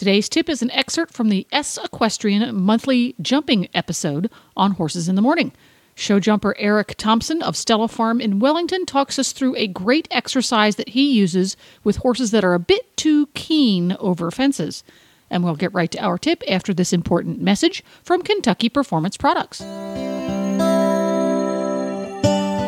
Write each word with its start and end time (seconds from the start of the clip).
Today's 0.00 0.30
tip 0.30 0.48
is 0.48 0.62
an 0.62 0.70
excerpt 0.70 1.12
from 1.12 1.28
the 1.28 1.46
S 1.52 1.76
Equestrian 1.76 2.58
monthly 2.58 3.14
jumping 3.20 3.68
episode 3.74 4.30
on 4.56 4.70
Horses 4.70 5.10
in 5.10 5.14
the 5.14 5.20
Morning. 5.20 5.52
Show 5.94 6.18
jumper 6.18 6.56
Eric 6.58 6.94
Thompson 6.96 7.42
of 7.42 7.54
Stella 7.54 7.86
Farm 7.86 8.18
in 8.18 8.38
Wellington 8.38 8.86
talks 8.86 9.18
us 9.18 9.32
through 9.32 9.56
a 9.56 9.66
great 9.66 10.08
exercise 10.10 10.76
that 10.76 10.88
he 10.88 11.12
uses 11.12 11.54
with 11.84 11.96
horses 11.96 12.30
that 12.30 12.44
are 12.44 12.54
a 12.54 12.58
bit 12.58 12.96
too 12.96 13.26
keen 13.34 13.94
over 14.00 14.30
fences. 14.30 14.82
And 15.28 15.44
we'll 15.44 15.54
get 15.54 15.74
right 15.74 15.90
to 15.90 16.02
our 16.02 16.16
tip 16.16 16.42
after 16.48 16.72
this 16.72 16.94
important 16.94 17.42
message 17.42 17.84
from 18.02 18.22
Kentucky 18.22 18.70
Performance 18.70 19.18
Products. 19.18 19.60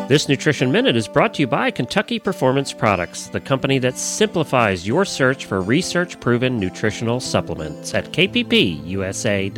This 0.09 0.27
Nutrition 0.27 0.69
Minute 0.69 0.97
is 0.97 1.07
brought 1.07 1.33
to 1.35 1.43
you 1.43 1.47
by 1.47 1.71
Kentucky 1.71 2.19
Performance 2.19 2.73
Products, 2.73 3.27
the 3.27 3.39
company 3.39 3.79
that 3.79 3.97
simplifies 3.97 4.85
your 4.85 5.05
search 5.05 5.45
for 5.45 5.61
research 5.61 6.19
proven 6.19 6.59
nutritional 6.59 7.21
supplements 7.21 7.93
at 7.93 8.11
kppusa.com. 8.11 9.53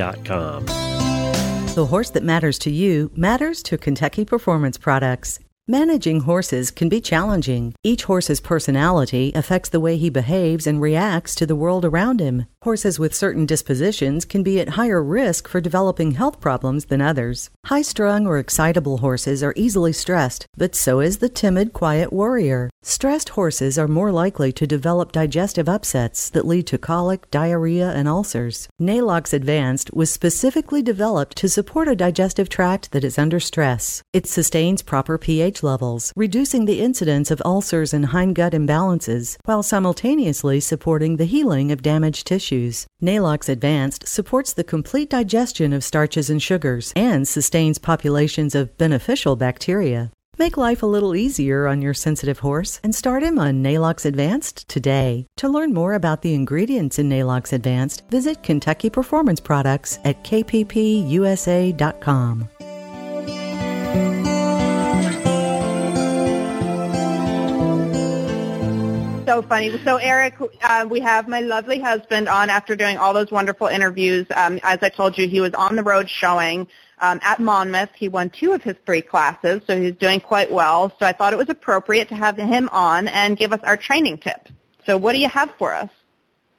The 1.73 1.86
horse 1.88 2.11
that 2.11 2.23
matters 2.23 2.59
to 2.59 2.70
you 2.70 3.09
matters 3.16 3.64
to 3.64 3.80
Kentucky 3.80 4.23
Performance 4.23 4.78
Products. 4.78 5.39
Managing 5.67 6.19
horses 6.19 6.69
can 6.69 6.89
be 6.89 7.02
challenging. 7.02 7.73
Each 7.81 8.03
horse's 8.03 8.39
personality 8.39 9.31
affects 9.33 9.69
the 9.69 9.80
way 9.80 9.97
he 9.97 10.11
behaves 10.11 10.67
and 10.67 10.80
reacts 10.80 11.33
to 11.33 11.47
the 11.47 11.55
world 11.55 11.83
around 11.83 12.19
him. 12.19 12.45
Horses 12.61 12.99
with 12.99 13.16
certain 13.16 13.47
dispositions 13.47 14.25
can 14.25 14.43
be 14.43 14.59
at 14.59 14.69
higher 14.69 15.02
risk 15.02 15.47
for 15.47 15.59
developing 15.59 16.11
health 16.11 16.39
problems 16.39 16.86
than 16.86 17.02
others. 17.02 17.49
High 17.66 17.81
strung 17.81 18.27
or 18.27 18.38
excitable 18.38 18.99
horses 18.99 19.41
are 19.41 19.53
easily 19.55 19.91
stressed, 19.91 20.45
but 20.55 20.75
so 20.75 20.99
is 20.99 21.17
the 21.17 21.30
timid, 21.30 21.73
quiet 21.73 22.13
warrior. 22.13 22.69
Stressed 22.83 23.30
horses 23.30 23.80
are 23.80 23.88
more 23.88 24.11
likely 24.11 24.52
to 24.52 24.67
develop 24.67 25.11
digestive 25.11 25.67
upsets 25.67 26.30
that 26.30 26.45
lead 26.45 26.67
to 26.67 26.77
colic, 26.77 27.31
diarrhea, 27.31 27.89
and 27.89 28.08
ulcers. 28.08 28.69
Neigh-Lox 28.77 29.33
Advanced 29.33 29.91
was 29.95 30.11
specifically 30.11 30.83
developed 30.83 31.36
to 31.38 31.49
support 31.49 31.88
a 31.88 31.95
digestive 31.95 32.49
tract 32.49 32.91
that 32.91 33.03
is 33.03 33.17
under 33.17 33.39
stress. 33.39 34.03
It 34.13 34.27
sustains 34.27 34.83
proper 34.83 35.17
pH 35.17 35.55
levels, 35.64 36.14
reducing 36.16 36.66
the 36.66 36.81
incidence 36.81 37.31
of 37.31 37.42
ulcers 37.45 37.94
and 37.94 38.08
hindgut 38.08 38.52
imbalances, 38.53 39.38
while 39.45 39.64
simultaneously 39.64 40.59
supporting 40.59 41.17
the 41.17 41.25
healing 41.25 41.72
of 41.72 41.81
damaged 41.81 42.28
tissues. 42.28 42.88
Neigh-Lox 43.02 43.50
Advanced 43.50 44.08
supports 44.08 44.53
the 44.53 44.64
complete 44.64 45.09
digestion 45.09 45.73
of 45.73 45.83
starches 45.83 46.30
and 46.30 46.42
sugars 46.42 46.94
and 46.95 47.28
sustains 47.28 47.78
populations 47.78 48.56
of 48.56 48.78
beneficial 48.78 49.36
bacteria. 49.36 50.11
Make 50.38 50.58
life 50.58 50.83
a 50.83 50.86
little 50.86 51.16
easier 51.16 51.66
on 51.66 51.81
your 51.81 51.94
sensitive 51.94 52.39
horse 52.39 52.81
and 52.83 52.94
start 52.94 53.23
him 53.23 53.39
on 53.39 53.61
Neigh-Lox 53.61 54.06
Advanced 54.06 54.67
today. 54.67 55.28
To 55.38 55.48
learn 55.48 55.73
more 55.73 55.94
about 55.94 56.23
the 56.23 56.33
ingredients 56.33 57.00
in 57.00 57.08
Neigh-Lox 57.08 57.53
Advanced, 57.53 58.03
visit 58.09 58.44
Kentucky 58.44 58.89
Performance 58.89 59.39
Products 59.39 59.98
at 60.04 60.22
kppusa.com. 60.26 60.49
so 69.25 69.41
funny. 69.41 69.77
So 69.83 69.97
Eric, 69.97 70.36
uh, 70.61 70.86
we 70.89 70.99
have 70.99 71.27
my 71.27 71.39
lovely 71.39 71.80
husband 71.80 72.30
on 72.30 72.49
after 72.49 72.75
doing 72.75 72.97
all 72.97 73.13
those 73.13 73.31
wonderful 73.31 73.67
interviews. 73.67 74.25
Um, 74.36 74.59
as 74.63 74.80
I 74.81 74.89
told 74.89 75.17
you, 75.17 75.27
he 75.27 75.41
was 75.41 75.53
on 75.53 75.75
the 75.75 75.83
road 75.83 76.09
showing 76.09 76.67
um, 76.99 77.19
at 77.23 77.39
Monmouth. 77.39 77.89
He 77.95 78.08
won 78.08 78.30
two 78.30 78.53
of 78.53 78.63
his 78.63 78.75
three 78.86 79.02
classes, 79.02 79.61
so 79.67 79.80
he's 79.80 79.95
doing 79.95 80.19
quite 80.19 80.52
well. 80.52 80.93
So 80.99 81.05
I 81.05 81.13
thought 81.13 81.33
it 81.33 81.37
was 81.37 81.49
appropriate 81.49 82.09
to 82.09 82.15
have 82.15 82.37
him 82.37 82.69
on 82.71 83.08
and 83.08 83.37
give 83.37 83.52
us 83.52 83.59
our 83.63 83.77
training 83.77 84.19
tip. 84.19 84.47
So 84.86 84.97
what 84.97 85.13
do 85.13 85.19
you 85.19 85.30
have 85.30 85.52
for 85.57 85.73
us? 85.73 85.89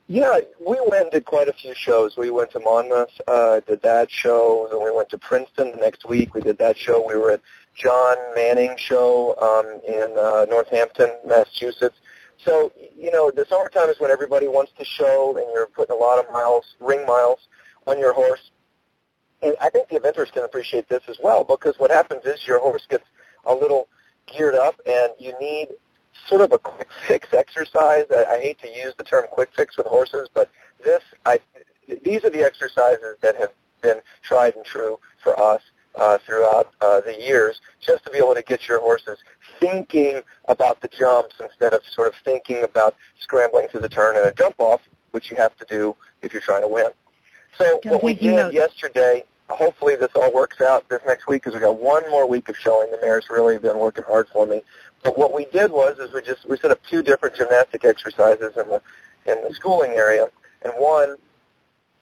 Yeah, 0.09 0.39
we 0.61 0.77
went 0.89 1.05
and 1.05 1.11
did 1.11 1.25
quite 1.25 1.49
a 1.49 1.53
few 1.53 1.75
shows. 1.75 2.17
We 2.17 2.31
went 2.31 2.53
to 2.53 2.61
Monmouth, 2.61 3.11
uh, 3.27 3.61
did 3.67 3.83
that 3.83 4.09
show, 4.09 4.69
then 4.71 4.83
we 4.85 4.93
went 4.93 5.09
to 5.09 5.19
Princeton 5.19 5.73
the 5.73 5.79
next 5.79 6.09
week. 6.09 6.33
We 6.33 6.43
did 6.43 6.59
that 6.59 6.79
show. 6.79 7.05
We 7.05 7.17
were 7.17 7.33
at 7.33 7.41
John 7.75 8.17
Manning 8.37 8.77
show 8.77 9.35
um, 9.41 9.81
in 9.85 10.17
uh, 10.17 10.47
Northampton, 10.49 11.11
Massachusetts. 11.27 11.99
So, 12.45 12.73
you 12.97 13.11
know, 13.11 13.31
the 13.31 13.47
summertime 13.49 13.89
is 13.89 13.99
when 13.99 14.11
everybody 14.11 14.49
wants 14.49 14.73
to 14.79 14.85
show 14.85 15.37
and 15.37 15.47
you're 15.53 15.67
putting 15.67 15.95
a 15.95 15.99
lot 15.99 16.19
of 16.19 16.31
miles, 16.33 16.77
ring 16.81 17.07
miles 17.07 17.49
on 17.87 17.99
your 17.99 18.13
horse. 18.13 18.51
And 19.43 19.55
I 19.61 19.71
think 19.71 19.89
the 19.89 19.99
eventers 19.99 20.33
can 20.33 20.45
appreciate 20.45 20.89
this 20.89 21.03
as 21.09 21.19
well 21.23 21.45
because 21.45 21.79
what 21.79 21.91
happens 21.91 22.25
is 22.25 22.47
your 22.47 22.59
horse 22.59 22.87
gets 22.89 23.05
a 23.45 23.55
little 23.55 23.89
geared 24.27 24.55
up 24.55 24.81
and 24.87 25.13
you 25.19 25.35
need 25.41 25.69
sort 26.29 26.41
of 26.41 26.53
a 26.53 26.59
quick 26.59 26.89
fix 27.09 27.33
exercise. 27.33 28.05
I, 28.11 28.25
I 28.25 28.41
hate 28.41 28.59
to 28.61 28.69
use 28.69 28.95
the 28.97 29.05
term 29.05 29.25
quick 29.31 29.51
fix 29.55 29.77
with 29.77 29.87
horses, 29.87 30.29
but 30.33 30.51
this, 30.85 31.03
I, 31.25 31.41
these 32.03 32.25
are 32.25 32.31
the 32.31 32.45
exercises 32.45 33.17
that 33.21 33.37
have 33.37 33.53
been 33.83 34.01
tried 34.23 34.57
and 34.57 34.65
true 34.65 34.99
for 35.23 35.39
us 35.39 35.63
uh, 35.97 36.19
throughout 36.19 36.73
uh, 36.81 37.01
the 37.01 37.17
years, 37.21 37.61
just 37.81 38.05
to 38.05 38.11
be 38.11 38.19
able 38.19 38.35
to 38.35 38.43
get 38.43 38.69
your 38.69 38.81
horses 38.81 39.19
thinking 39.61 40.21
about 40.49 40.81
the 40.81 40.89
jumps 40.89 41.37
instead 41.41 41.73
of 41.73 41.81
sort 41.91 42.09
of 42.09 42.15
thinking 42.25 42.63
about 42.63 42.95
scrambling 43.19 43.69
through 43.69 43.81
the 43.81 43.89
turn 43.89 44.17
and 44.17 44.27
a 44.27 44.33
jump 44.33 44.55
off, 44.59 44.81
which 45.13 45.31
you 45.31 45.37
have 45.37 45.57
to 45.57 45.65
do 45.69 45.97
if 46.23 46.33
you're 46.33 46.43
trying 46.43 46.63
to 46.63 46.69
win. 46.69 46.87
So 47.59 47.81
what 47.85 48.03
we 48.03 48.15
did 48.15 48.53
yesterday, 48.53 49.25
hopefully 49.49 49.97
this 49.97 50.11
all 50.15 50.33
works 50.33 50.61
out 50.61 50.89
this 50.89 51.01
next 51.07 51.27
week 51.27 51.43
because 51.43 51.55
we 51.55 51.61
got 51.61 51.79
one 51.79 52.09
more 52.11 52.29
week 52.29 52.49
of 52.49 52.57
showing. 52.57 52.91
The 52.91 52.99
mare's 53.01 53.27
really 53.31 53.59
been 53.59 53.79
working 53.79 54.05
hard 54.05 54.29
for 54.29 54.47
me. 54.47 54.63
But 55.03 55.17
what 55.17 55.33
we 55.33 55.47
did 55.47 55.71
was 55.71 55.99
is 55.99 56.13
we 56.13 56.21
just 56.23 56.49
we 56.49 56.59
set 56.59 56.71
up 56.71 56.81
two 56.89 57.03
different 57.03 57.37
gymnastic 57.37 57.85
exercises 57.85 58.57
in 58.57 58.69
the 58.69 58.83
in 59.27 59.43
the 59.43 59.55
schooling 59.55 59.93
area, 59.93 60.29
and 60.63 60.73
one 60.75 61.17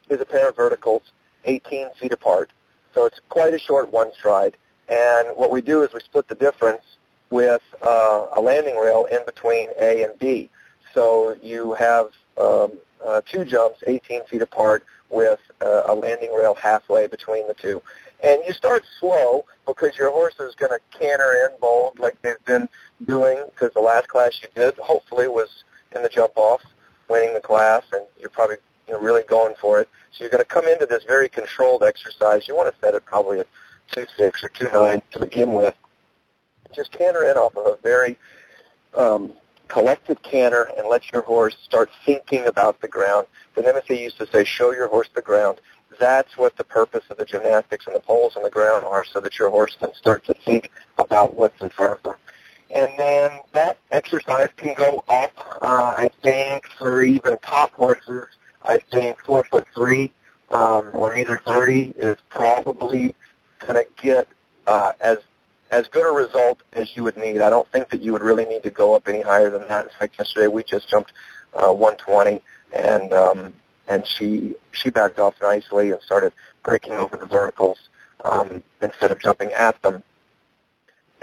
is 0.08 0.20
a 0.20 0.24
pair 0.24 0.48
of 0.48 0.56
verticals, 0.56 1.02
18 1.44 1.90
feet 2.00 2.12
apart. 2.12 2.50
So 2.94 3.06
it's 3.06 3.20
quite 3.28 3.52
a 3.52 3.58
short 3.58 3.92
one 3.92 4.12
stride. 4.14 4.56
And 4.88 5.28
what 5.36 5.50
we 5.50 5.60
do 5.60 5.82
is 5.82 5.92
we 5.92 6.00
split 6.00 6.28
the 6.28 6.34
difference 6.34 6.82
with 7.30 7.62
uh, 7.82 8.26
a 8.36 8.40
landing 8.40 8.76
rail 8.76 9.06
in 9.10 9.20
between 9.26 9.68
A 9.80 10.04
and 10.04 10.18
B. 10.18 10.50
So 10.92 11.36
you 11.42 11.72
have 11.74 12.10
um, 12.38 12.72
uh, 13.04 13.20
two 13.28 13.44
jumps 13.44 13.82
18 13.86 14.26
feet 14.26 14.42
apart 14.42 14.84
with 15.10 15.40
uh, 15.60 15.82
a 15.86 15.94
landing 15.94 16.32
rail 16.32 16.54
halfway 16.54 17.06
between 17.06 17.46
the 17.48 17.54
two. 17.54 17.82
And 18.22 18.40
you 18.46 18.52
start 18.52 18.84
slow 19.00 19.44
because 19.66 19.96
your 19.96 20.10
horse 20.10 20.34
is 20.40 20.54
going 20.54 20.72
to 20.72 20.98
canter 20.98 21.48
in 21.50 21.58
bold 21.60 21.98
like 21.98 22.20
they've 22.22 22.42
been 22.44 22.68
doing 23.04 23.44
because 23.50 23.72
the 23.74 23.80
last 23.80 24.08
class 24.08 24.40
you 24.40 24.48
did 24.54 24.76
hopefully 24.76 25.28
was 25.28 25.64
in 25.94 26.02
the 26.02 26.08
jump 26.08 26.32
off, 26.36 26.62
winning 27.08 27.34
the 27.34 27.40
class, 27.40 27.82
and 27.92 28.02
you're 28.18 28.30
probably 28.30 28.56
you 28.86 28.94
know, 28.94 29.00
really 29.00 29.22
going 29.24 29.54
for 29.60 29.80
it. 29.80 29.88
So 30.12 30.24
you're 30.24 30.30
going 30.30 30.42
to 30.42 30.48
come 30.48 30.66
into 30.66 30.86
this 30.86 31.04
very 31.04 31.28
controlled 31.28 31.82
exercise. 31.82 32.46
You 32.46 32.56
want 32.56 32.72
to 32.72 32.80
set 32.80 32.94
it 32.94 33.04
probably 33.04 33.40
at 33.40 33.46
2.6 33.92 34.44
or 34.44 34.48
2.9 34.50 35.02
to 35.12 35.18
begin 35.18 35.52
with 35.52 35.74
just 36.74 36.92
canter 36.92 37.24
in 37.24 37.36
off 37.36 37.56
of 37.56 37.66
a 37.66 37.76
very 37.82 38.18
um, 38.96 39.32
collected 39.68 40.22
canter 40.22 40.70
and 40.76 40.88
let 40.88 41.10
your 41.12 41.22
horse 41.22 41.56
start 41.62 41.90
thinking 42.04 42.46
about 42.46 42.80
the 42.80 42.88
ground. 42.88 43.26
The 43.54 43.62
NMSA 43.62 44.00
used 44.00 44.18
to 44.18 44.26
say, 44.26 44.44
show 44.44 44.72
your 44.72 44.88
horse 44.88 45.08
the 45.14 45.22
ground. 45.22 45.60
That's 45.98 46.36
what 46.36 46.56
the 46.56 46.64
purpose 46.64 47.04
of 47.10 47.16
the 47.16 47.24
gymnastics 47.24 47.86
and 47.86 47.94
the 47.94 48.00
poles 48.00 48.36
on 48.36 48.42
the 48.42 48.50
ground 48.50 48.84
are 48.84 49.04
so 49.04 49.20
that 49.20 49.38
your 49.38 49.50
horse 49.50 49.76
can 49.78 49.94
start 49.94 50.24
to 50.24 50.34
think 50.34 50.70
about 50.98 51.34
what's 51.34 51.60
in 51.62 51.70
front 51.70 51.92
of 51.92 52.02
them. 52.02 52.14
And 52.70 52.90
then 52.98 53.38
that 53.52 53.78
exercise 53.92 54.48
can 54.56 54.74
go 54.74 55.04
up, 55.08 55.32
uh, 55.62 55.94
I 55.96 56.10
think, 56.22 56.66
for 56.76 57.02
even 57.02 57.38
top 57.38 57.72
horses, 57.74 58.26
I 58.64 58.78
think 58.78 59.20
four 59.22 59.44
foot 59.44 59.66
three 59.74 60.12
um, 60.50 60.90
or 60.92 61.16
either 61.16 61.40
30 61.46 61.94
is 61.96 62.16
probably 62.30 63.14
going 63.60 63.74
to 63.74 63.86
get 64.00 64.28
uh, 64.66 64.92
as 65.00 65.18
as 65.70 65.88
good 65.88 66.08
a 66.08 66.12
result 66.12 66.62
as 66.74 66.96
you 66.96 67.02
would 67.02 67.16
need. 67.16 67.40
I 67.40 67.50
don't 67.50 67.68
think 67.72 67.88
that 67.90 68.00
you 68.00 68.12
would 68.12 68.22
really 68.22 68.44
need 68.44 68.62
to 68.62 68.70
go 68.70 68.94
up 68.94 69.08
any 69.08 69.22
higher 69.22 69.50
than 69.50 69.66
that. 69.68 69.86
In 69.86 69.90
fact, 69.98 70.16
yesterday 70.18 70.46
we 70.46 70.62
just 70.62 70.88
jumped 70.88 71.12
uh, 71.54 71.72
120, 71.72 72.40
and 72.72 73.12
um, 73.12 73.52
and 73.88 74.06
she 74.06 74.54
she 74.72 74.90
backed 74.90 75.18
off 75.18 75.34
nicely 75.42 75.90
and 75.90 76.00
started 76.00 76.32
breaking 76.62 76.92
over 76.92 77.16
the 77.16 77.26
verticals 77.26 77.88
um, 78.24 78.62
instead 78.82 79.10
of 79.10 79.20
jumping 79.20 79.52
at 79.52 79.80
them. 79.82 80.02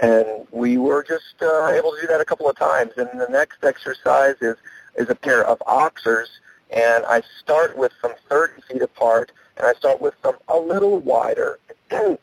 And 0.00 0.46
we 0.50 0.78
were 0.78 1.04
just 1.04 1.40
uh, 1.40 1.68
able 1.68 1.92
to 1.92 2.00
do 2.02 2.06
that 2.08 2.20
a 2.20 2.24
couple 2.24 2.48
of 2.48 2.56
times. 2.56 2.92
And 2.96 3.08
the 3.18 3.28
next 3.30 3.64
exercise 3.64 4.36
is 4.40 4.56
is 4.96 5.08
a 5.08 5.14
pair 5.14 5.44
of 5.46 5.62
oxers, 5.66 6.28
and 6.72 7.04
I 7.06 7.22
start 7.40 7.76
with 7.76 7.92
them 8.02 8.12
30 8.28 8.62
feet 8.62 8.82
apart, 8.82 9.32
and 9.56 9.66
I 9.66 9.74
start 9.74 10.00
with 10.00 10.20
them 10.22 10.34
a 10.48 10.58
little 10.58 10.98
wider 11.00 11.58
because 11.90 12.18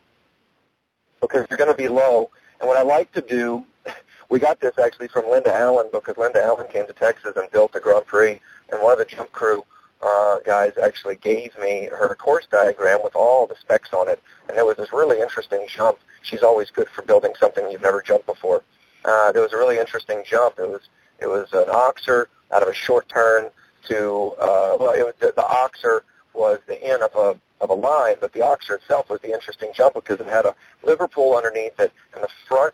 they're 1.48 1.57
going 1.57 1.72
to 1.72 1.78
be 1.78 1.88
low. 1.88 2.30
And 2.60 2.68
what 2.68 2.78
I 2.78 2.81
like 2.81 3.12
to 3.13 3.22
do, 3.22 3.63
we 4.30 4.40
got 4.40 4.60
this 4.60 4.78
actually 4.80 5.07
from 5.10 5.30
Linda 5.30 5.54
Allen 5.54 5.88
because 5.92 6.18
Linda 6.18 6.44
Allen 6.44 6.68
came 6.72 6.88
to 6.88 6.94
Texas 6.94 7.34
and 7.36 7.50
built 7.51 7.74
the 7.74 7.80
Grand 7.80 8.06
Prix, 8.07 8.42
and 8.72 8.81
one 8.81 8.94
of 8.94 9.00
the 9.00 9.06
jump 9.06 9.31
crew 9.31 9.63
uh, 10.01 10.38
guys 10.46 10.74
actually 10.81 11.18
gave 11.18 11.57
me 11.60 11.90
her 11.92 12.16
course 12.16 12.48
diagram 12.50 13.00
with 13.04 13.16
all 13.16 13.46
the 13.46 13.56
specs 13.56 13.94
on 13.94 14.10
it, 14.10 14.22
and 14.48 14.57
there 14.57 14.66
was 14.66 14.78
this 14.78 14.92
really 14.92 15.19
interesting 15.19 15.66
jump. 15.68 16.00
She's 16.22 16.42
always 16.42 16.72
good 16.72 16.90
for 16.90 17.01
building 17.04 17.34
something 17.40 17.69
you've 17.69 17.81
never 17.81 18.01
jumped 18.01 18.25
before. 18.25 18.63
Uh, 19.06 19.31
there 19.31 19.42
was 19.42 19.54
a 19.54 19.57
really 19.57 19.78
interesting 19.78 20.24
jump. 20.25 20.56
It 20.57 20.69
was 20.69 20.90
it 21.19 21.28
was 21.28 21.51
an 21.54 21.66
oxer 21.66 22.25
out 22.51 22.63
of 22.63 22.69
a 22.69 22.74
short 22.74 23.07
turn 23.10 23.50
to 23.88 24.34
uh, 24.40 24.78
well, 24.80 24.92
it 24.92 25.06
was 25.06 25.14
the, 25.20 25.34
the 25.36 25.42
oxer 25.42 26.02
was 26.34 26.60
the 26.68 26.81
end 26.84 27.04
of 27.04 27.12
a 27.16 27.40
of 27.62 27.70
a 27.70 27.74
line, 27.74 28.16
but 28.22 28.31
the 28.34 28.40
oxer 28.40 28.76
itself 28.76 29.10
was 29.10 29.20
the 29.22 29.34
interesting 29.34 29.72
jump 29.76 29.96
because 29.96 30.20
it 30.20 30.28
had 30.28 30.46
a 30.46 30.56
Liverpool 30.84 31.36
underneath 31.36 31.78
it, 31.80 31.92
and 32.14 32.24
the 32.24 32.30
front 32.48 32.74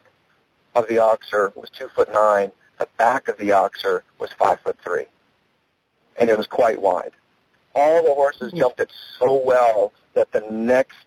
of 0.76 0.88
the 0.88 0.96
oxer 0.96 1.56
was 1.56 1.70
two 1.70 1.88
foot 1.96 2.12
nine. 2.14 2.52
The 2.78 2.88
back 2.98 3.28
of 3.28 3.38
the 3.38 3.50
oxer 3.50 4.02
was 4.20 4.32
five 4.38 4.60
foot 4.60 4.78
three 4.84 5.06
and 6.18 6.30
it 6.30 6.38
was 6.38 6.48
quite 6.48 6.82
wide. 6.82 7.12
All 7.74 8.04
the 8.04 8.14
horses 8.14 8.54
jumped 8.54 8.80
it 8.80 8.92
so 9.20 9.42
well 9.46 9.92
that 10.14 10.32
the 10.32 10.42
next 10.50 11.06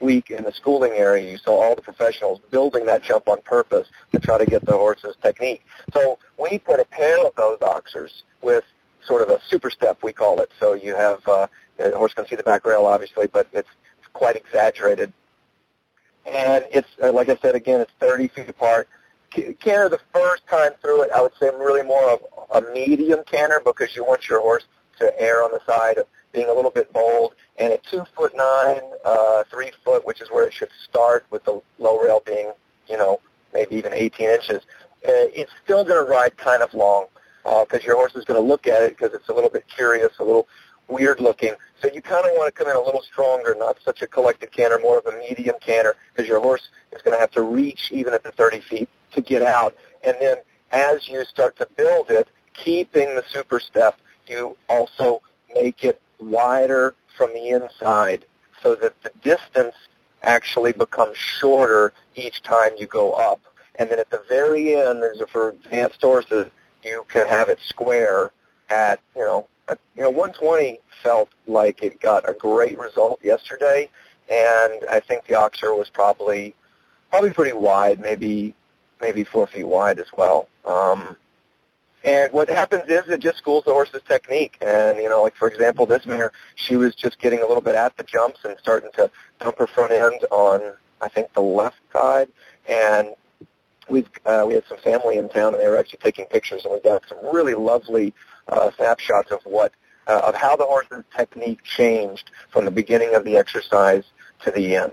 week 0.00 0.30
in 0.30 0.44
the 0.44 0.52
schooling 0.52 0.92
area, 0.92 1.30
you 1.30 1.38
saw 1.38 1.62
all 1.62 1.74
the 1.74 1.82
professionals 1.82 2.40
building 2.50 2.86
that 2.86 3.02
jump 3.02 3.28
on 3.28 3.40
purpose 3.42 3.88
to 4.12 4.18
try 4.18 4.38
to 4.38 4.46
get 4.46 4.64
the 4.64 4.72
horse's 4.72 5.16
technique. 5.22 5.64
So 5.92 6.18
we 6.38 6.58
put 6.58 6.80
a 6.80 6.84
pair 6.84 7.24
of 7.26 7.34
those 7.36 7.58
oxers 7.62 8.24
with 8.42 8.64
sort 9.06 9.22
of 9.22 9.30
a 9.30 9.40
super 9.48 9.70
step, 9.70 9.98
we 10.02 10.12
call 10.12 10.40
it. 10.40 10.50
So 10.60 10.74
you 10.74 10.94
have, 10.94 11.26
uh, 11.28 11.46
the 11.76 11.96
horse 11.96 12.14
can 12.14 12.26
see 12.26 12.36
the 12.36 12.42
back 12.42 12.64
rail, 12.64 12.86
obviously, 12.86 13.26
but 13.26 13.48
it's 13.52 13.68
quite 14.12 14.36
exaggerated. 14.36 15.12
And 16.24 16.64
it's, 16.72 16.88
uh, 17.02 17.12
like 17.12 17.28
I 17.28 17.36
said, 17.36 17.54
again, 17.54 17.80
it's 17.80 17.92
30 18.00 18.28
feet 18.28 18.48
apart 18.48 18.88
canter 19.60 19.88
the 19.88 20.00
first 20.12 20.46
time 20.48 20.72
through 20.80 21.02
it, 21.02 21.10
I 21.14 21.20
would 21.20 21.32
say 21.38 21.50
really 21.50 21.82
more 21.82 22.10
of 22.10 22.20
a 22.54 22.72
medium 22.72 23.22
canter 23.24 23.60
because 23.64 23.94
you 23.94 24.04
want 24.04 24.28
your 24.28 24.40
horse 24.40 24.64
to 24.98 25.20
err 25.20 25.42
on 25.42 25.50
the 25.52 25.60
side 25.66 25.98
of 25.98 26.06
being 26.32 26.48
a 26.48 26.52
little 26.52 26.70
bit 26.70 26.92
bold. 26.92 27.34
And 27.58 27.72
at 27.72 27.84
two 27.84 28.04
foot 28.16 28.32
nine, 28.36 28.80
uh, 29.04 29.44
three 29.50 29.72
foot, 29.84 30.06
which 30.06 30.20
is 30.20 30.28
where 30.30 30.46
it 30.46 30.52
should 30.52 30.70
start, 30.88 31.26
with 31.30 31.44
the 31.44 31.60
low 31.78 32.00
rail 32.00 32.22
being, 32.24 32.52
you 32.88 32.96
know, 32.96 33.20
maybe 33.52 33.76
even 33.76 33.92
18 33.92 34.28
inches, 34.28 34.62
uh, 35.06 35.28
it's 35.34 35.52
still 35.64 35.84
going 35.84 36.04
to 36.04 36.10
ride 36.10 36.36
kind 36.36 36.62
of 36.62 36.72
long 36.74 37.06
because 37.46 37.80
uh, 37.80 37.86
your 37.86 37.96
horse 37.96 38.16
is 38.16 38.24
going 38.24 38.40
to 38.40 38.46
look 38.46 38.66
at 38.66 38.82
it 38.82 38.96
because 38.96 39.14
it's 39.14 39.28
a 39.28 39.32
little 39.32 39.50
bit 39.50 39.66
curious, 39.68 40.12
a 40.18 40.24
little 40.24 40.48
weird 40.88 41.20
looking. 41.20 41.54
So 41.80 41.88
you 41.92 42.02
kind 42.02 42.24
of 42.26 42.32
want 42.32 42.52
to 42.52 42.58
come 42.58 42.70
in 42.70 42.76
a 42.76 42.80
little 42.80 43.02
stronger, 43.02 43.54
not 43.58 43.78
such 43.84 44.02
a 44.02 44.06
collected 44.06 44.52
canter, 44.52 44.78
more 44.78 44.98
of 44.98 45.06
a 45.06 45.16
medium 45.18 45.56
canter, 45.60 45.94
because 46.12 46.28
your 46.28 46.40
horse 46.40 46.68
is 46.92 47.02
going 47.02 47.16
to 47.16 47.20
have 47.20 47.30
to 47.32 47.42
reach 47.42 47.90
even 47.92 48.14
at 48.14 48.22
the 48.22 48.32
30 48.32 48.60
feet 48.60 48.88
to 49.12 49.20
get 49.20 49.42
out. 49.42 49.76
And 50.04 50.16
then 50.20 50.38
as 50.72 51.08
you 51.08 51.24
start 51.24 51.56
to 51.58 51.68
build 51.76 52.10
it, 52.10 52.28
keeping 52.54 53.14
the 53.14 53.24
super 53.28 53.60
step, 53.60 53.98
you 54.26 54.56
also 54.68 55.22
make 55.54 55.84
it 55.84 56.00
wider 56.18 56.94
from 57.16 57.32
the 57.32 57.50
inside 57.50 58.24
so 58.62 58.74
that 58.74 59.00
the 59.02 59.10
distance 59.22 59.74
actually 60.22 60.72
becomes 60.72 61.16
shorter 61.16 61.92
each 62.14 62.42
time 62.42 62.72
you 62.78 62.86
go 62.86 63.12
up. 63.12 63.40
And 63.76 63.90
then 63.90 63.98
at 63.98 64.10
the 64.10 64.22
very 64.28 64.74
end, 64.74 65.04
for 65.28 65.50
advanced 65.50 66.00
horses, 66.00 66.46
you 66.86 67.04
can 67.08 67.26
have 67.26 67.48
it 67.48 67.58
square 67.66 68.30
at, 68.70 69.00
you 69.14 69.22
know, 69.22 69.48
you 69.96 70.02
know, 70.02 70.10
120 70.10 70.78
felt 71.02 71.28
like 71.46 71.82
it 71.82 72.00
got 72.00 72.28
a 72.28 72.32
great 72.32 72.78
result 72.78 73.18
yesterday, 73.22 73.90
and 74.30 74.84
I 74.88 75.00
think 75.00 75.26
the 75.26 75.34
Oxer 75.34 75.76
was 75.76 75.90
probably 75.90 76.54
probably 77.10 77.30
pretty 77.30 77.52
wide, 77.52 78.00
maybe 78.00 78.54
maybe 79.00 79.24
four 79.24 79.46
feet 79.46 79.66
wide 79.66 79.98
as 79.98 80.06
well. 80.16 80.48
Um, 80.64 81.16
and 82.04 82.32
what 82.32 82.48
happens 82.48 82.84
is 82.88 83.08
it 83.08 83.20
just 83.20 83.38
schools 83.38 83.64
the 83.64 83.72
horse's 83.72 84.02
technique. 84.06 84.56
And, 84.60 84.98
you 84.98 85.08
know, 85.08 85.22
like 85.22 85.34
for 85.34 85.48
example, 85.48 85.86
this 85.86 86.06
mare, 86.06 86.30
she 86.54 86.76
was 86.76 86.94
just 86.94 87.18
getting 87.18 87.40
a 87.40 87.46
little 87.46 87.60
bit 87.60 87.74
at 87.74 87.96
the 87.96 88.04
jumps 88.04 88.40
and 88.44 88.56
starting 88.60 88.90
to 88.94 89.10
dump 89.40 89.58
her 89.58 89.66
front 89.66 89.90
end 89.90 90.24
on, 90.30 90.60
I 91.00 91.08
think, 91.08 91.32
the 91.34 91.40
left 91.40 91.80
side. 91.92 92.28
And 92.68 93.08
we've, 93.88 94.08
uh, 94.24 94.44
we 94.46 94.54
had 94.54 94.64
some 94.68 94.78
family 94.78 95.16
in 95.18 95.28
town 95.28 95.54
and 95.54 95.62
they 95.62 95.68
were 95.68 95.78
actually 95.78 96.00
taking 96.02 96.26
pictures 96.26 96.64
and 96.64 96.74
we 96.74 96.80
got 96.80 97.02
some 97.08 97.18
really 97.32 97.54
lovely 97.54 98.14
uh, 98.48 98.70
snapshots 98.76 99.30
of 99.30 99.40
what, 99.44 99.72
uh, 100.06 100.22
of 100.24 100.34
how 100.34 100.56
the 100.56 100.64
horse's 100.64 101.04
technique 101.16 101.62
changed 101.62 102.30
from 102.50 102.64
the 102.64 102.70
beginning 102.70 103.14
of 103.14 103.24
the 103.24 103.36
exercise 103.36 104.04
to 104.42 104.50
the 104.50 104.76
end. 104.76 104.92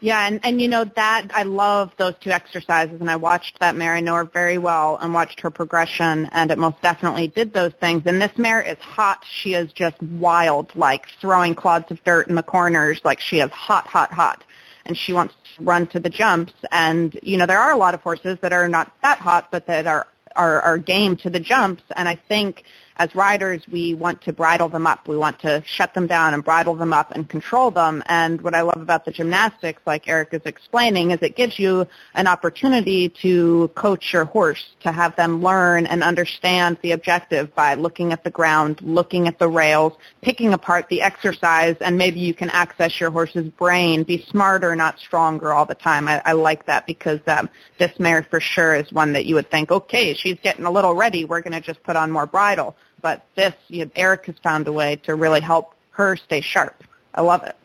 Yeah, 0.00 0.28
and, 0.28 0.38
and 0.44 0.62
you 0.62 0.68
know 0.68 0.84
that 0.84 1.28
I 1.34 1.42
love 1.42 1.92
those 1.96 2.14
two 2.20 2.30
exercises, 2.30 3.00
and 3.00 3.10
I 3.10 3.16
watched 3.16 3.58
that 3.58 3.74
mare. 3.74 3.94
I 3.94 4.00
know 4.00 4.14
her 4.14 4.24
very 4.24 4.56
well, 4.56 4.96
and 4.96 5.12
watched 5.12 5.40
her 5.40 5.50
progression, 5.50 6.26
and 6.30 6.52
it 6.52 6.58
most 6.58 6.80
definitely 6.82 7.26
did 7.26 7.52
those 7.52 7.72
things. 7.80 8.04
And 8.06 8.22
this 8.22 8.36
mare 8.38 8.62
is 8.62 8.78
hot. 8.78 9.24
She 9.28 9.54
is 9.54 9.72
just 9.72 10.00
wild, 10.00 10.70
like 10.76 11.08
throwing 11.20 11.56
clods 11.56 11.90
of 11.90 12.02
dirt 12.04 12.28
in 12.28 12.36
the 12.36 12.44
corners, 12.44 13.00
like 13.04 13.18
she 13.18 13.40
is 13.40 13.50
hot, 13.50 13.88
hot, 13.88 14.12
hot, 14.12 14.44
and 14.88 14.96
she 14.96 15.12
wants 15.12 15.34
to 15.56 15.62
run 15.62 15.86
to 15.88 16.00
the 16.00 16.10
jumps. 16.10 16.54
And 16.72 17.18
you 17.22 17.36
know 17.36 17.46
there 17.46 17.60
are 17.60 17.70
a 17.70 17.76
lot 17.76 17.94
of 17.94 18.00
horses 18.00 18.38
that 18.40 18.52
are 18.52 18.68
not 18.68 18.92
that 19.02 19.18
hot, 19.18 19.50
but 19.50 19.66
that 19.66 19.86
are 19.86 20.06
are, 20.36 20.60
are 20.62 20.78
game 20.78 21.16
to 21.18 21.30
the 21.30 21.40
jumps, 21.40 21.82
and 21.96 22.08
I 22.08 22.14
think 22.14 22.64
as 22.98 23.14
riders, 23.14 23.62
we 23.70 23.94
want 23.94 24.20
to 24.22 24.32
bridle 24.32 24.68
them 24.68 24.86
up. 24.86 25.06
We 25.06 25.16
want 25.16 25.38
to 25.40 25.62
shut 25.64 25.94
them 25.94 26.08
down 26.08 26.34
and 26.34 26.44
bridle 26.44 26.74
them 26.74 26.92
up 26.92 27.12
and 27.12 27.28
control 27.28 27.70
them. 27.70 28.02
And 28.06 28.40
what 28.40 28.54
I 28.54 28.62
love 28.62 28.80
about 28.80 29.04
the 29.04 29.12
gymnastics, 29.12 29.80
like 29.86 30.08
Eric 30.08 30.30
is 30.32 30.42
explaining, 30.44 31.12
is 31.12 31.22
it 31.22 31.36
gives 31.36 31.58
you 31.58 31.86
an 32.14 32.26
opportunity 32.26 33.08
to 33.20 33.70
coach 33.76 34.12
your 34.12 34.24
horse, 34.24 34.70
to 34.80 34.90
have 34.90 35.14
them 35.14 35.42
learn 35.42 35.86
and 35.86 36.02
understand 36.02 36.76
the 36.82 36.92
objective 36.92 37.54
by 37.54 37.74
looking 37.74 38.12
at 38.12 38.24
the 38.24 38.30
ground, 38.30 38.82
looking 38.82 39.28
at 39.28 39.38
the 39.38 39.48
rails, 39.48 39.92
picking 40.20 40.52
apart 40.52 40.88
the 40.88 41.00
exercise, 41.00 41.76
and 41.80 41.96
maybe 41.96 42.18
you 42.18 42.34
can 42.34 42.50
access 42.50 42.98
your 42.98 43.12
horse's 43.12 43.48
brain, 43.50 44.02
be 44.02 44.24
smarter, 44.28 44.74
not 44.74 44.98
stronger 44.98 45.52
all 45.52 45.66
the 45.66 45.74
time. 45.74 46.08
I, 46.08 46.20
I 46.24 46.32
like 46.32 46.66
that 46.66 46.84
because 46.86 47.20
um, 47.28 47.48
this 47.78 47.96
mare 48.00 48.26
for 48.28 48.40
sure 48.40 48.74
is 48.74 48.90
one 48.92 49.12
that 49.12 49.24
you 49.24 49.36
would 49.36 49.50
think, 49.52 49.70
okay, 49.70 50.14
she's 50.14 50.38
getting 50.42 50.64
a 50.64 50.70
little 50.70 50.94
ready. 50.94 51.24
We're 51.24 51.42
going 51.42 51.52
to 51.52 51.60
just 51.60 51.80
put 51.84 51.94
on 51.94 52.10
more 52.10 52.26
bridle 52.26 52.74
but 53.00 53.24
this, 53.34 53.54
you 53.68 53.84
know, 53.84 53.90
Eric 53.96 54.26
has 54.26 54.36
found 54.38 54.66
a 54.68 54.72
way 54.72 54.96
to 54.96 55.14
really 55.14 55.40
help 55.40 55.74
her 55.90 56.16
stay 56.16 56.40
sharp. 56.40 56.84
I 57.14 57.22
love 57.22 57.42
it. 57.42 57.56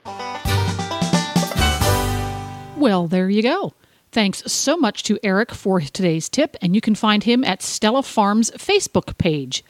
Well, 2.77 3.07
there 3.07 3.29
you 3.29 3.43
go. 3.43 3.73
Thanks 4.11 4.43
so 4.51 4.77
much 4.77 5.03
to 5.03 5.17
Eric 5.23 5.51
for 5.51 5.81
today's 5.81 6.29
tip, 6.29 6.55
and 6.61 6.75
you 6.75 6.81
can 6.81 6.95
find 6.95 7.23
him 7.23 7.43
at 7.43 7.61
Stella 7.61 8.03
Farm's 8.03 8.51
Facebook 8.51 9.17
page. 9.17 9.63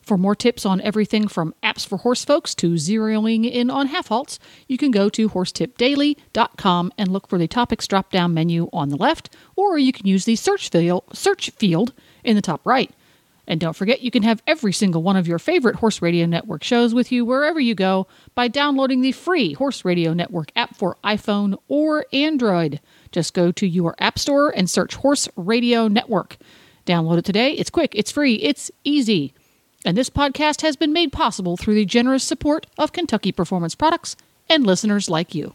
For 0.00 0.16
more 0.16 0.36
tips 0.36 0.64
on 0.64 0.80
everything 0.82 1.26
from 1.26 1.52
apps 1.64 1.84
for 1.84 1.98
horse 1.98 2.24
folks 2.24 2.54
to 2.54 2.74
zeroing 2.74 3.44
in 3.50 3.68
on 3.68 3.88
half 3.88 4.06
halts, 4.06 4.38
you 4.68 4.78
can 4.78 4.92
go 4.92 5.08
to 5.08 5.28
horsetipdaily.com 5.28 6.92
and 6.96 7.10
look 7.10 7.26
for 7.26 7.38
the 7.38 7.48
topics 7.48 7.88
drop 7.88 8.12
down 8.12 8.32
menu 8.32 8.70
on 8.72 8.88
the 8.88 8.96
left, 8.96 9.34
or 9.56 9.76
you 9.78 9.92
can 9.92 10.06
use 10.06 10.24
the 10.24 10.36
search 10.36 10.70
field, 10.70 11.02
search 11.12 11.50
field 11.50 11.92
in 12.22 12.36
the 12.36 12.42
top 12.42 12.64
right. 12.64 12.92
And 13.46 13.60
don't 13.60 13.76
forget, 13.76 14.02
you 14.02 14.10
can 14.10 14.24
have 14.24 14.42
every 14.46 14.72
single 14.72 15.02
one 15.02 15.16
of 15.16 15.28
your 15.28 15.38
favorite 15.38 15.76
Horse 15.76 16.02
Radio 16.02 16.26
Network 16.26 16.64
shows 16.64 16.92
with 16.92 17.12
you 17.12 17.24
wherever 17.24 17.60
you 17.60 17.74
go 17.74 18.08
by 18.34 18.48
downloading 18.48 19.00
the 19.00 19.12
free 19.12 19.52
Horse 19.52 19.84
Radio 19.84 20.12
Network 20.12 20.50
app 20.56 20.74
for 20.74 20.96
iPhone 21.04 21.56
or 21.68 22.06
Android. 22.12 22.80
Just 23.12 23.34
go 23.34 23.52
to 23.52 23.66
your 23.66 23.94
App 23.98 24.18
Store 24.18 24.50
and 24.50 24.68
search 24.68 24.96
Horse 24.96 25.28
Radio 25.36 25.86
Network. 25.86 26.36
Download 26.86 27.18
it 27.18 27.24
today. 27.24 27.52
It's 27.52 27.70
quick, 27.70 27.94
it's 27.94 28.10
free, 28.10 28.34
it's 28.34 28.70
easy. 28.84 29.32
And 29.84 29.96
this 29.96 30.10
podcast 30.10 30.62
has 30.62 30.74
been 30.74 30.92
made 30.92 31.12
possible 31.12 31.56
through 31.56 31.74
the 31.74 31.84
generous 31.84 32.24
support 32.24 32.66
of 32.76 32.92
Kentucky 32.92 33.30
Performance 33.30 33.76
Products 33.76 34.16
and 34.48 34.66
listeners 34.66 35.08
like 35.08 35.34
you. 35.34 35.54